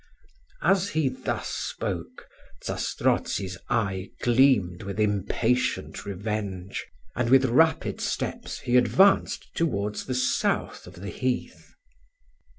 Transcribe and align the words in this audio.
As 0.63 0.89
he 0.89 1.09
thus 1.09 1.49
spoke, 1.49 2.27
Zastrozzi's 2.65 3.59
eye 3.69 4.09
gleamed 4.23 4.81
with 4.81 4.99
impatient 4.99 6.07
revenge; 6.07 6.87
and, 7.15 7.29
with 7.29 7.45
rapid 7.45 8.01
steps, 8.01 8.61
he 8.61 8.77
advanced 8.77 9.53
towards 9.53 10.07
the 10.07 10.15
south 10.15 10.87
of 10.87 11.01
the 11.01 11.09
heath. 11.11 11.75